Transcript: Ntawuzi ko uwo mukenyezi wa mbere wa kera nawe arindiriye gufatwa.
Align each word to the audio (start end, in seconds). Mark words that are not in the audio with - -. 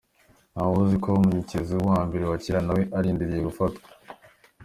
Ntawuzi 0.53 0.95
ko 1.03 1.07
uwo 1.09 1.19
mukenyezi 1.23 1.75
wa 1.89 1.99
mbere 2.07 2.23
wa 2.25 2.37
kera 2.43 2.59
nawe 2.65 2.83
arindiriye 2.97 3.41
gufatwa. 3.47 3.87